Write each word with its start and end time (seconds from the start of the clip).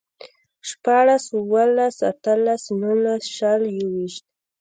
شپاړس، 0.69 1.23
اووهلس، 1.35 1.97
اتهلس، 2.11 2.63
نولس، 2.81 3.23
شل، 3.35 3.61
يوويشت 3.79 4.23